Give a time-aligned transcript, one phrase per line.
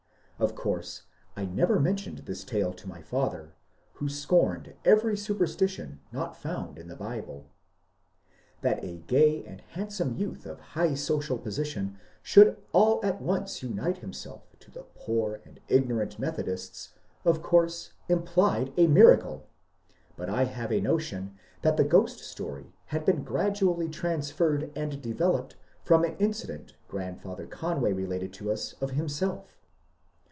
[0.39, 1.03] Of course
[1.37, 3.53] I never mentioned this tale to my father,
[3.93, 7.45] who scorned every superstition not found in the Bible.
[8.61, 13.99] That a gay and handsome youth of high social position should all at once unite
[13.99, 16.93] himself to the poor and ignorant Methodists
[17.23, 19.45] of course implied a miracle,
[20.17, 25.13] but I have a notion that the ghost story had been gradually transferred and de
[25.13, 29.59] veloped from an incident grandfather Conway related to us of himself.